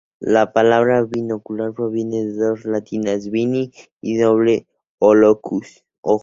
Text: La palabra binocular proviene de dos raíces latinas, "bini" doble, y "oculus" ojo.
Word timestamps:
La 0.35 0.51
palabra 0.51 1.03
binocular 1.03 1.73
proviene 1.75 2.25
de 2.25 2.33
dos 2.33 2.45
raíces 2.63 2.65
latinas, 2.65 3.29
"bini" 3.29 3.71
doble, 4.01 4.65
y 4.99 5.23
"oculus" 5.27 5.85
ojo. 6.01 6.19